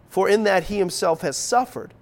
[0.10, 1.94] For in that he himself has suffered,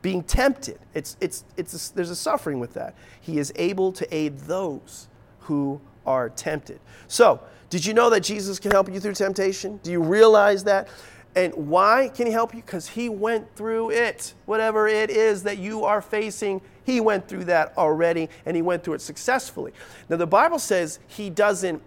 [0.00, 0.78] being tempted.
[0.94, 2.94] It's, it's, it's a, there's a suffering with that.
[3.20, 5.08] He is able to aid those
[5.40, 6.80] who are tempted.
[7.08, 7.40] So,
[7.70, 9.80] did you know that Jesus can help you through temptation?
[9.82, 10.88] Do you realize that?
[11.36, 12.60] And why can he help you?
[12.60, 14.34] Because he went through it.
[14.46, 18.84] Whatever it is that you are facing, he went through that already and he went
[18.84, 19.72] through it successfully.
[20.08, 21.82] Now, the Bible says he doesn't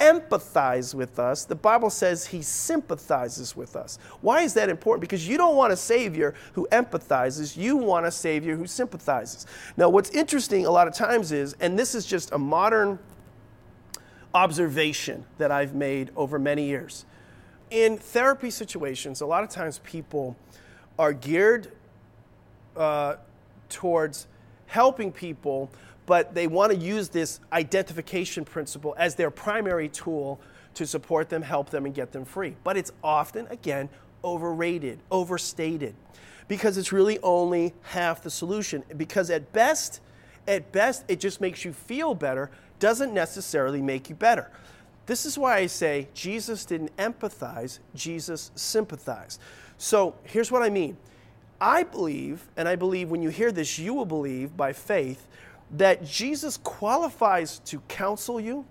[0.00, 3.98] empathize with us, the Bible says he sympathizes with us.
[4.22, 5.02] Why is that important?
[5.02, 9.46] Because you don't want a Savior who empathizes, you want a Savior who sympathizes.
[9.76, 12.98] Now, what's interesting a lot of times is, and this is just a modern
[14.34, 17.04] observation that I've made over many years.
[17.70, 20.36] In therapy situations, a lot of times people
[20.98, 21.72] are geared
[22.76, 23.16] uh,
[23.68, 24.26] towards
[24.66, 25.70] helping people,
[26.06, 30.40] but they want to use this identification principle as their primary tool
[30.74, 32.56] to support them, help them, and get them free.
[32.64, 33.88] But it's often, again,
[34.22, 35.94] overrated, overstated,
[36.48, 38.84] because it's really only half the solution.
[38.96, 40.00] Because at best,
[40.46, 44.50] at best, it just makes you feel better doesn't necessarily make you better.
[45.06, 49.40] This is why I say Jesus didn't empathize, Jesus sympathized.
[49.78, 50.96] So here's what I mean.
[51.60, 55.26] I believe, and I believe when you hear this, you will believe by faith,
[55.72, 58.64] that Jesus qualifies to counsel you,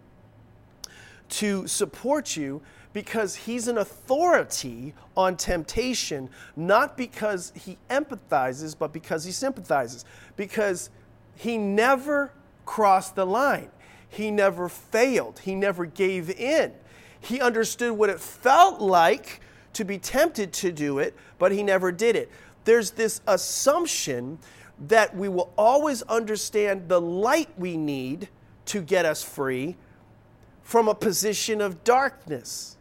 [1.30, 9.24] to support you because he's an authority on temptation, not because he empathizes, but because
[9.24, 10.06] he sympathizes.
[10.36, 10.89] Because
[11.36, 12.32] he never
[12.65, 13.69] crossed the line,
[14.10, 16.74] he never failed, he never gave in.
[17.22, 19.41] He understood what it felt like
[19.74, 22.30] to be tempted to do it, but he never did it.
[22.65, 24.39] There's this assumption
[24.88, 28.30] that we will always understand the light we need
[28.65, 29.76] to get us free
[30.63, 32.78] from a position of darkness.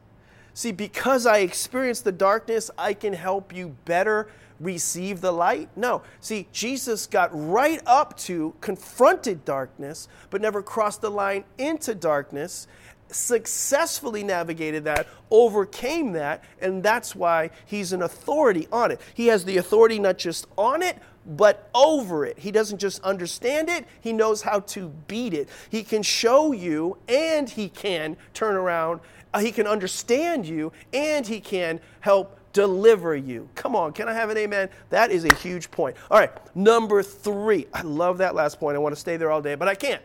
[0.54, 4.28] See, because I experienced the darkness, I can help you better
[4.60, 5.68] receive the light?
[5.76, 6.02] No.
[6.20, 12.66] See, Jesus got right up to, confronted darkness, but never crossed the line into darkness,
[13.10, 19.00] successfully navigated that, overcame that, and that's why he's an authority on it.
[19.14, 22.38] He has the authority not just on it, but over it.
[22.38, 25.48] He doesn't just understand it, he knows how to beat it.
[25.68, 29.00] He can show you and he can turn around.
[29.34, 33.48] Uh, he can understand you and he can help deliver you.
[33.54, 34.68] Come on, can I have an amen?
[34.90, 35.96] That is a huge point.
[36.10, 37.68] All right, number three.
[37.72, 38.74] I love that last point.
[38.74, 40.02] I want to stay there all day, but I can't.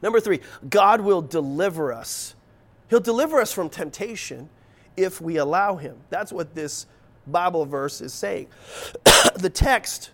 [0.00, 0.38] Number three,
[0.70, 2.36] God will deliver us.
[2.88, 4.48] He'll deliver us from temptation
[4.96, 5.96] if we allow Him.
[6.10, 6.86] That's what this
[7.26, 8.46] Bible verse is saying.
[9.34, 10.10] the text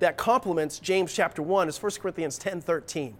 [0.00, 3.14] that complements James chapter 1 is 1 Corinthians 10 13.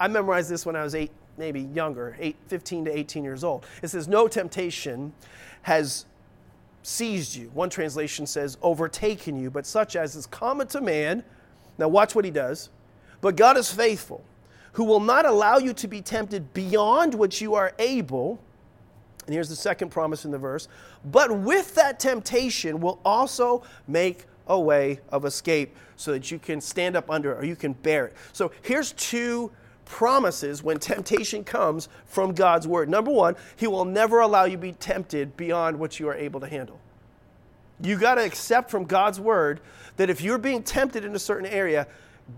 [0.00, 3.66] I memorized this when I was eight, maybe younger, eight, 15 to 18 years old.
[3.82, 5.12] It says, No temptation
[5.60, 6.06] has
[6.82, 7.50] seized you.
[7.54, 11.22] One translation says, overtaken you, but such as is common to man.
[11.78, 12.70] Now, watch what he does.
[13.20, 14.24] But God is faithful,
[14.72, 18.40] who will not allow you to be tempted beyond what you are able.
[19.26, 20.68] And here's the second promise in the verse.
[21.04, 26.60] But with that temptation will also make a way of escape so that you can
[26.60, 28.16] stand up under it or you can bear it.
[28.32, 29.52] So here's two
[29.92, 32.88] promises when temptation comes from God's word.
[32.88, 36.40] Number one, He will never allow you to be tempted beyond what you are able
[36.40, 36.80] to handle.
[37.78, 39.60] You got to accept from God's word
[39.98, 41.86] that if you're being tempted in a certain area,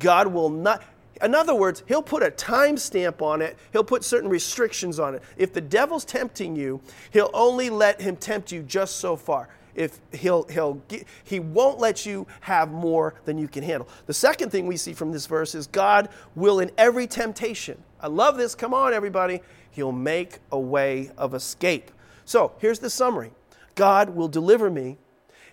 [0.01, 0.83] God will not.
[1.23, 3.57] In other words, he'll put a time stamp on it.
[3.71, 5.23] He'll put certain restrictions on it.
[5.37, 6.81] If the devil's tempting you,
[7.13, 9.49] he'll only let him tempt you just so far.
[9.75, 10.81] If he'll he'll
[11.25, 13.89] he won't let you have more than you can handle.
[14.07, 17.83] The second thing we see from this verse is God will in every temptation.
[18.01, 18.55] I love this.
[18.55, 19.41] Come on everybody.
[19.71, 21.91] He'll make a way of escape.
[22.25, 23.33] So, here's the summary.
[23.75, 24.99] God will deliver me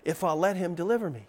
[0.04, 1.26] if I'll let him deliver me.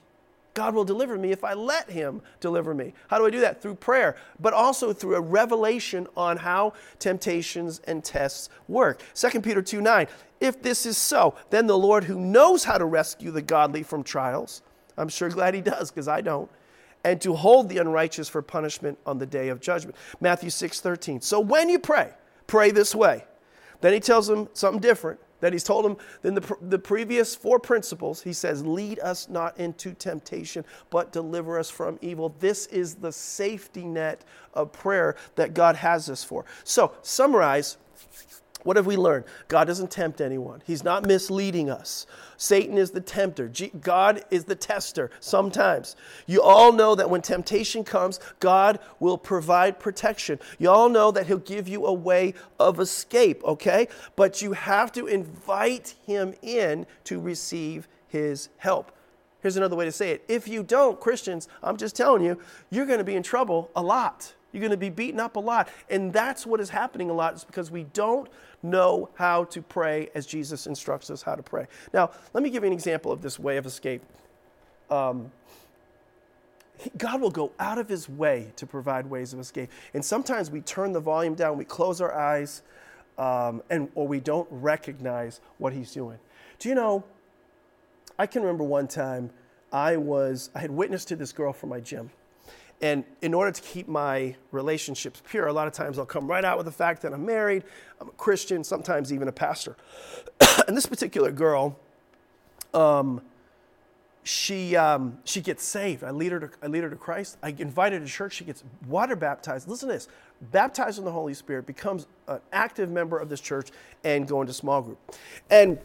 [0.54, 2.94] God will deliver me if I let Him deliver me.
[3.08, 3.62] How do I do that?
[3.62, 9.02] Through prayer, but also through a revelation on how temptations and tests work.
[9.16, 10.08] 2 Peter 2 9.
[10.40, 14.04] If this is so, then the Lord who knows how to rescue the godly from
[14.04, 14.62] trials,
[14.98, 16.50] I'm sure glad He does because I don't,
[17.04, 19.96] and to hold the unrighteous for punishment on the day of judgment.
[20.22, 21.22] Matthew 6 13.
[21.22, 22.12] So when you pray,
[22.46, 23.26] pray this way.
[23.82, 27.60] Then He tells them something different that he's told him in the, the previous four
[27.60, 28.22] principles.
[28.22, 32.34] He says, Lead us not into temptation, but deliver us from evil.
[32.40, 36.46] This is the safety net of prayer that God has us for.
[36.64, 37.76] So, summarize
[38.64, 39.26] what have we learned?
[39.48, 42.06] God doesn't tempt anyone, He's not misleading us.
[42.38, 45.96] Satan is the tempter, God is the tester sometimes.
[46.28, 50.40] You all know that when temptation comes, God will provide protection.
[50.60, 53.88] You all know that He'll give you a way of escape, okay?
[54.16, 58.92] But you have to invite Him in to receive His help.
[59.42, 60.24] Here's another way to say it.
[60.30, 63.82] If you don't, Christians, I'm just telling you, you're going to be in trouble a
[63.82, 64.34] lot.
[64.54, 65.68] You're going to be beaten up a lot.
[65.90, 68.30] And that's what is happening a lot, is because we don't
[68.64, 71.68] know how to pray as Jesus instructs us how to pray.
[71.94, 74.02] Now, let me give you an example of this way of escape.
[74.90, 75.32] Um,
[76.98, 79.70] God will go out of his way to provide ways of escape.
[79.94, 82.64] And sometimes we turn the volume down, we close our eyes,
[83.18, 86.18] um, and, or we don't recognize what he's doing.
[86.60, 87.04] Do you know,
[88.18, 89.30] I can remember one time
[89.72, 92.10] I was, I had witnessed to this girl from my gym.
[92.84, 96.44] And in order to keep my relationships pure, a lot of times I'll come right
[96.44, 97.64] out with the fact that I'm married,
[98.02, 99.78] I'm a Christian, sometimes even a pastor.
[100.68, 101.80] and this particular girl,
[102.74, 103.22] um,
[104.24, 106.04] she, um, she gets saved.
[106.04, 107.38] I lead, her to, I lead her to Christ.
[107.42, 108.34] I invite her to church.
[108.34, 109.70] She gets water baptized.
[109.70, 110.10] Listen to this
[110.52, 113.70] baptized in the Holy Spirit, becomes an active member of this church,
[114.04, 115.00] and go into small group.
[115.50, 115.80] And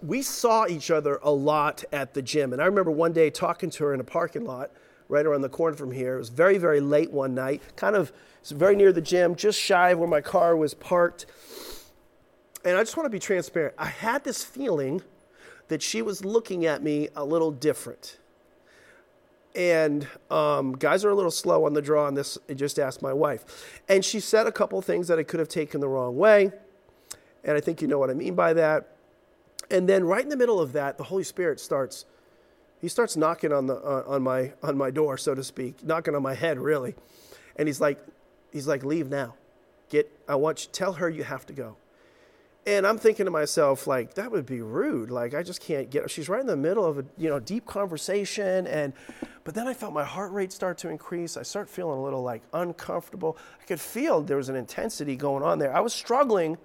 [0.00, 2.54] we saw each other a lot at the gym.
[2.54, 4.70] And I remember one day talking to her in a parking lot
[5.08, 6.16] right around the corner from here.
[6.16, 8.12] It was very, very late one night, kind of
[8.50, 11.26] very near the gym, just shy of where my car was parked.
[12.64, 13.74] And I just want to be transparent.
[13.78, 15.02] I had this feeling
[15.68, 18.18] that she was looking at me a little different.
[19.54, 22.38] And um, guys are a little slow on the draw on this.
[22.48, 23.80] I just asked my wife.
[23.88, 26.52] And she said a couple things that I could have taken the wrong way.
[27.44, 28.96] And I think you know what I mean by that.
[29.70, 32.04] And then right in the middle of that, the Holy Spirit starts
[32.80, 36.14] he starts knocking on the uh, on my on my door, so to speak, knocking
[36.14, 36.94] on my head really.
[37.56, 38.00] And he's like
[38.52, 39.34] he's like leave now.
[39.88, 41.76] Get I want you tell her you have to go.
[42.66, 45.10] And I'm thinking to myself, like, that would be rude.
[45.10, 46.10] Like, I just can't get.
[46.10, 48.92] She's right in the middle of a you know deep conversation, and
[49.44, 51.38] but then I felt my heart rate start to increase.
[51.38, 53.38] I start feeling a little like uncomfortable.
[53.58, 55.74] I could feel there was an intensity going on there.
[55.74, 56.58] I was struggling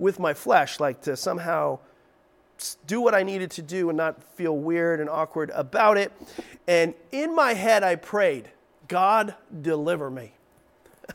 [0.00, 1.78] with my flesh, like to somehow
[2.86, 6.12] do what I needed to do and not feel weird and awkward about it.
[6.66, 8.50] And in my head, I prayed,
[8.88, 10.32] God, deliver me.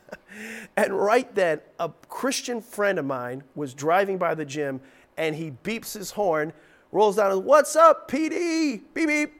[0.77, 4.81] and right then, a Christian friend of mine was driving by the gym
[5.17, 6.53] and he beeps his horn,
[6.91, 8.81] rolls down, and What's up, PD?
[8.93, 9.33] Beep, beep.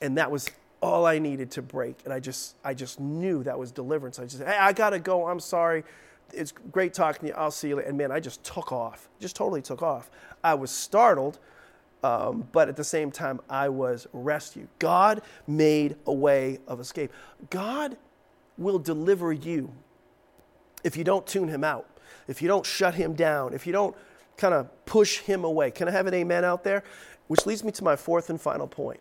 [0.00, 0.48] And that was
[0.80, 1.96] all I needed to break.
[2.04, 4.18] And I just, I just knew that was deliverance.
[4.18, 5.28] I just said, Hey, I got to go.
[5.28, 5.84] I'm sorry.
[6.32, 7.34] It's great talking to you.
[7.34, 7.88] I'll see you later.
[7.88, 10.10] And man, I just took off, just totally took off.
[10.42, 11.38] I was startled.
[12.04, 14.68] Um, but at the same time, I was rescued.
[14.80, 17.12] God made a way of escape.
[17.48, 17.96] God
[18.58, 19.72] will deliver you
[20.84, 21.86] if you don't tune him out,
[22.26, 23.96] if you don't shut him down, if you don't
[24.36, 25.70] kind of push him away.
[25.70, 26.82] Can I have an amen out there?
[27.28, 29.00] Which leads me to my fourth and final point.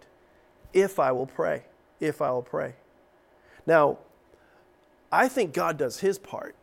[0.74, 1.64] If I will pray,
[2.00, 2.76] if I will pray.
[3.66, 3.98] Now,
[5.12, 6.56] I think God does his part.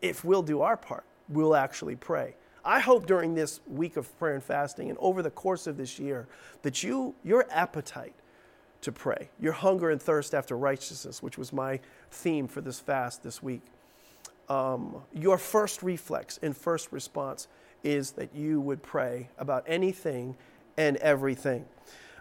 [0.00, 2.34] If we'll do our part, we'll actually pray.
[2.64, 5.98] I hope during this week of prayer and fasting and over the course of this
[5.98, 6.28] year
[6.62, 8.14] that you your appetite
[8.82, 13.22] to pray, your hunger and thirst after righteousness, which was my theme for this fast
[13.22, 13.62] this week,
[14.48, 17.48] um, your first reflex and first response
[17.84, 20.36] is that you would pray about anything
[20.76, 21.64] and everything.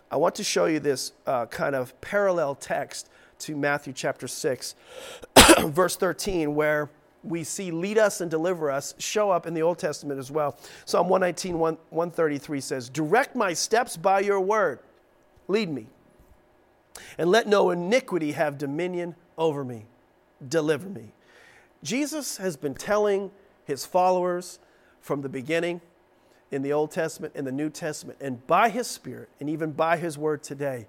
[0.09, 4.75] I want to show you this uh, kind of parallel text to Matthew chapter 6,
[5.65, 6.89] verse 13, where
[7.23, 10.57] we see lead us and deliver us show up in the Old Testament as well.
[10.85, 14.79] Psalm 119, 133 says, Direct my steps by your word,
[15.47, 15.87] lead me
[17.17, 19.85] and let no iniquity have dominion over me.
[20.47, 21.11] Deliver me.
[21.83, 23.31] Jesus has been telling
[23.65, 24.59] his followers
[24.99, 25.81] from the beginning
[26.51, 29.97] in the Old Testament and the New Testament, and by his Spirit, and even by
[29.97, 30.85] his word today,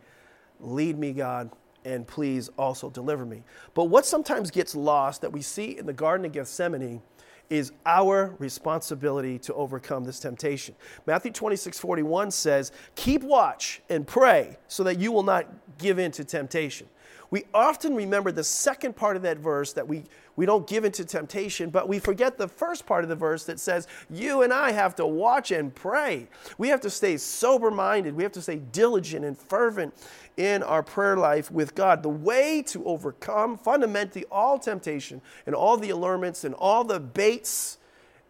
[0.61, 1.51] lead me, God,
[1.85, 3.43] and please also deliver me.
[3.75, 7.03] But what sometimes gets lost that we see in the Garden of Gethsemane
[7.51, 10.75] is our responsibility to overcome this temptation.
[11.07, 15.47] Matthew 26, 41 says, Keep watch and pray so that you will not
[15.79, 16.89] give in to temptation.
[17.33, 20.05] We often remember the second part of that verse that we,
[20.37, 23.59] we don't give into temptation, but we forget the first part of the verse that
[23.59, 26.29] says, You and I have to watch and pray.
[26.59, 28.15] We have to stay sober minded.
[28.15, 29.95] We have to stay diligent and fervent
[30.37, 32.03] in our prayer life with God.
[32.03, 37.79] The way to overcome fundamentally all temptation and all the allurements and all the baits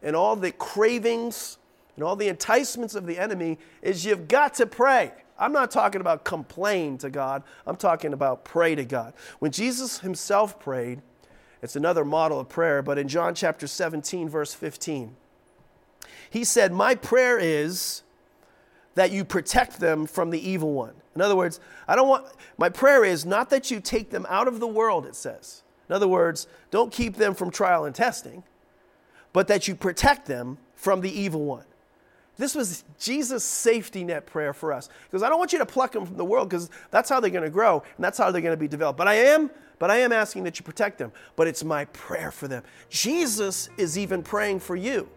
[0.00, 1.59] and all the cravings
[1.96, 5.11] and all the enticements of the enemy is you've got to pray.
[5.43, 9.12] I'm not talking about complain to God, I'm talking about pray to God.
[9.40, 11.03] When Jesus himself prayed,
[11.61, 15.16] it's another model of prayer, but in John chapter 17, verse 15,
[16.30, 18.05] he said, My prayer is
[18.95, 20.95] that you protect them from the evil one.
[21.16, 22.26] In other words, I don't want,
[22.57, 25.64] my prayer is not that you take them out of the world, it says.
[25.88, 28.45] In other words, don't keep them from trial and testing,
[29.32, 31.64] but that you protect them from the evil one.
[32.36, 34.88] This was Jesus' safety net prayer for us.
[35.04, 37.30] Because I don't want you to pluck them from the world because that's how they're
[37.30, 38.96] going to grow and that's how they're going to be developed.
[38.96, 41.12] But I am, but I am asking that you protect them.
[41.36, 42.62] But it's my prayer for them.
[42.88, 45.08] Jesus is even praying for you.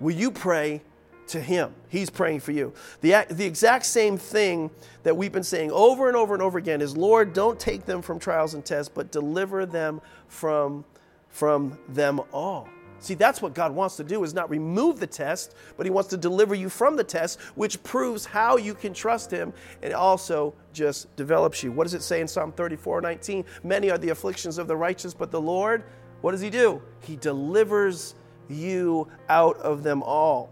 [0.00, 0.82] Will you pray
[1.28, 1.74] to him.
[1.88, 2.72] He's praying for you.
[3.00, 4.70] The, the exact same thing
[5.02, 8.02] that we've been saying over and over and over again is Lord, don't take them
[8.02, 10.84] from trials and tests, but deliver them from,
[11.28, 12.68] from them all.
[13.02, 16.08] See, that's what God wants to do is not remove the test, but he wants
[16.10, 20.54] to deliver you from the test, which proves how you can trust him and also
[20.72, 21.72] just develops you.
[21.72, 23.44] What does it say in Psalm 34, 19?
[23.64, 25.82] Many are the afflictions of the righteous, but the Lord,
[26.20, 26.80] what does he do?
[27.00, 28.14] He delivers
[28.48, 30.50] you out of them all.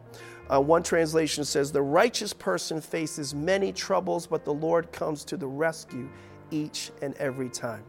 [0.52, 5.36] Uh, one translation says, The righteous person faces many troubles, but the Lord comes to
[5.36, 6.08] the rescue
[6.50, 7.84] each and every time.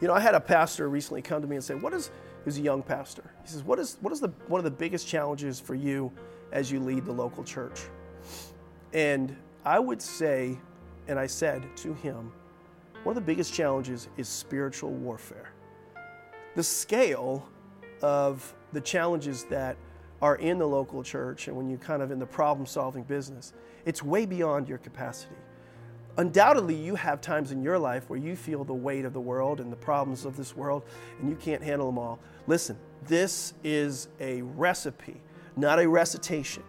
[0.00, 2.10] You know, I had a pastor recently come to me and say, What is,
[2.44, 3.24] he's a young pastor.
[3.42, 6.12] He says, what is, what is the, one of the biggest challenges for you
[6.52, 7.82] as you lead the local church?
[8.92, 10.58] And I would say,
[11.08, 12.32] and I said to him,
[13.02, 15.52] one of the biggest challenges is spiritual warfare.
[16.54, 17.48] The scale
[18.02, 19.76] of the challenges that
[20.22, 23.54] are in the local church and when you're kind of in the problem solving business,
[23.86, 25.34] it's way beyond your capacity.
[26.20, 29.58] Undoubtedly, you have times in your life where you feel the weight of the world
[29.58, 30.82] and the problems of this world
[31.18, 32.18] and you can't handle them all.
[32.46, 35.22] Listen, This is a recipe,
[35.56, 36.62] not a recitation,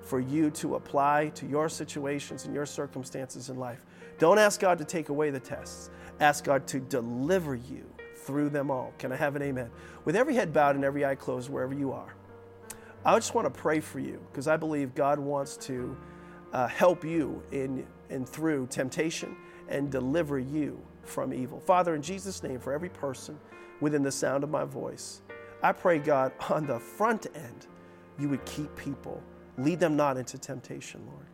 [0.00, 3.84] for you to apply to your situations and your circumstances in life.
[4.18, 5.90] Don't ask God to take away the tests,
[6.20, 7.84] ask God to deliver you
[8.16, 8.94] through them all.
[8.96, 9.70] Can I have an amen?
[10.06, 12.14] With every head bowed and every eye closed, wherever you are,
[13.04, 15.94] I just want to pray for you because I believe God wants to
[16.54, 19.36] uh, help you in and through temptation
[19.68, 21.60] and deliver you from evil.
[21.60, 23.38] Father, in Jesus' name, for every person
[23.80, 25.20] within the sound of my voice,
[25.62, 27.66] I pray, God, on the front end,
[28.18, 29.22] you would keep people,
[29.58, 31.26] lead them not into temptation, Lord.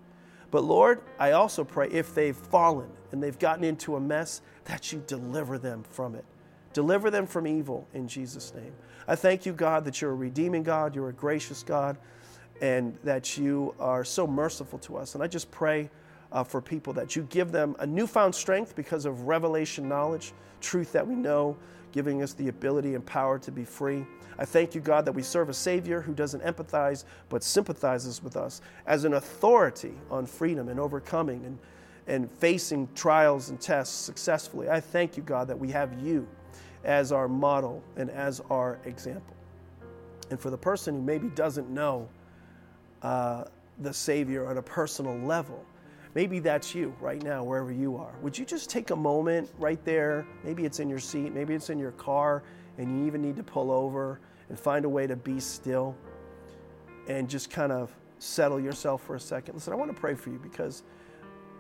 [0.51, 4.93] But Lord, I also pray if they've fallen and they've gotten into a mess, that
[4.93, 6.25] you deliver them from it.
[6.73, 8.73] Deliver them from evil in Jesus' name.
[9.07, 11.99] I thank you, God, that you're a redeeming God, you're a gracious God,
[12.61, 15.15] and that you are so merciful to us.
[15.15, 15.91] And I just pray
[16.33, 20.93] uh, for people that you give them a newfound strength because of revelation knowledge, truth
[20.93, 21.57] that we know,
[21.93, 24.05] giving us the ability and power to be free.
[24.39, 28.37] I thank you, God, that we serve a Savior who doesn't empathize but sympathizes with
[28.37, 31.59] us as an authority on freedom and overcoming and,
[32.07, 34.71] and facing trials and tests successfully.
[34.71, 36.27] I thank you, God, that we have you
[36.85, 39.37] as our model and as our example.
[40.31, 42.09] And for the person who maybe doesn't know
[43.03, 43.45] uh,
[43.81, 45.65] the Savior on a personal level,
[46.15, 48.15] maybe that's you right now, wherever you are.
[48.23, 50.27] Would you just take a moment right there?
[50.45, 52.43] Maybe it's in your seat, maybe it's in your car,
[52.79, 55.97] and you even need to pull over and find a way to be still
[57.09, 59.55] and just kind of settle yourself for a second.
[59.55, 60.83] Listen, I want to pray for you because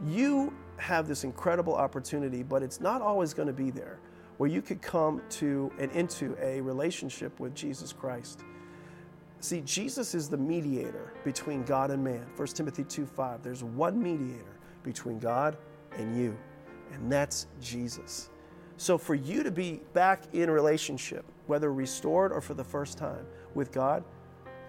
[0.04, 3.98] you have this incredible opportunity, but it's not always going to be there
[4.38, 8.40] where you could come to and into a relationship with Jesus Christ.
[9.40, 12.26] See, Jesus is the mediator between God and man.
[12.36, 13.42] 1 Timothy 2 5.
[13.42, 15.56] There's one mediator between God
[15.96, 16.36] and you,
[16.92, 18.28] and that's Jesus.
[18.76, 23.26] So, for you to be back in relationship, whether restored or for the first time
[23.54, 24.04] with God,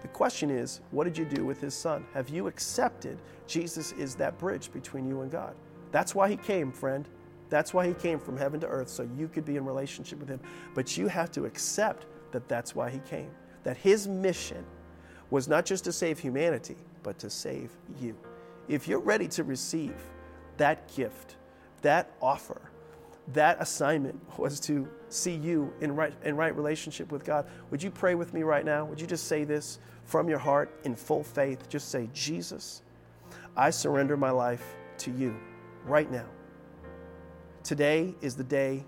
[0.00, 2.06] the question is, what did you do with his son?
[2.14, 5.54] Have you accepted Jesus is that bridge between you and God?
[5.92, 7.06] That's why he came, friend.
[7.50, 10.30] That's why he came from heaven to earth, so you could be in relationship with
[10.30, 10.40] him.
[10.74, 13.30] But you have to accept that that's why he came.
[13.64, 14.64] That his mission
[15.30, 18.16] was not just to save humanity, but to save you.
[18.68, 19.94] If you're ready to receive
[20.56, 21.36] that gift,
[21.82, 22.60] that offer,
[23.32, 27.46] that assignment was to see you in right, in right relationship with God.
[27.70, 28.84] Would you pray with me right now?
[28.84, 31.68] Would you just say this from your heart in full faith?
[31.68, 32.82] Just say, Jesus,
[33.56, 35.36] I surrender my life to you
[35.86, 36.26] right now.
[37.62, 38.84] Today is the day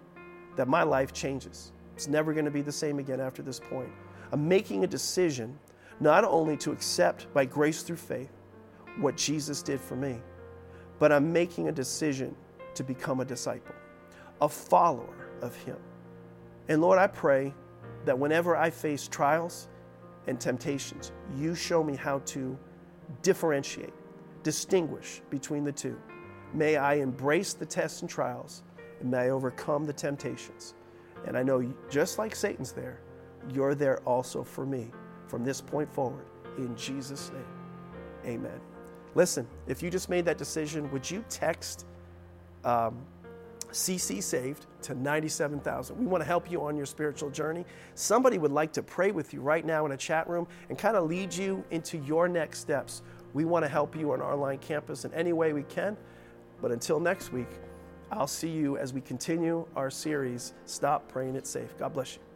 [0.57, 1.73] that my life changes.
[1.95, 3.91] It's never going to be the same again after this point.
[4.33, 5.59] I'm making a decision
[6.01, 8.33] not only to accept by grace through faith
[8.99, 10.21] what Jesus did for me,
[10.99, 12.35] but I'm making a decision
[12.75, 13.75] to become a disciple,
[14.41, 15.77] a follower of Him.
[16.69, 17.55] And Lord, I pray
[18.05, 19.69] that whenever I face trials
[20.27, 22.59] and temptations, you show me how to
[23.23, 23.93] differentiate,
[24.43, 25.99] distinguish between the two
[26.55, 28.63] May I embrace the tests and trials,
[29.01, 30.75] and may I overcome the temptations.
[31.27, 33.01] And I know just like Satan's there,
[33.53, 34.91] you're there also for me
[35.27, 36.27] from this point forward.
[36.59, 38.61] In Jesus' name, amen.
[39.15, 41.87] Listen, if you just made that decision, would you text
[42.65, 42.99] um,
[43.71, 45.99] CC Saved to 97,000?
[45.99, 47.65] We want to help you on your spiritual journey.
[47.95, 50.97] Somebody would like to pray with you right now in a chat room and kind
[50.97, 53.03] of lead you into your next steps.
[53.35, 55.97] We want to help you on our online campus in any way we can.
[56.61, 57.51] But until next week,
[58.11, 61.77] I'll see you as we continue our series, Stop Praying It Safe.
[61.77, 62.34] God bless you.